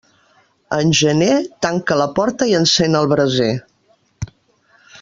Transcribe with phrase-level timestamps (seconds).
[0.77, 3.51] En gener, tanca la porta i encén el braser.